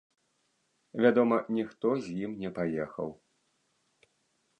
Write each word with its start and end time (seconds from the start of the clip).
Вядома, 1.05 1.37
ніхто 1.57 1.87
з 2.05 2.15
ім 2.23 2.31
не 2.45 2.49
паехаў. 2.57 3.09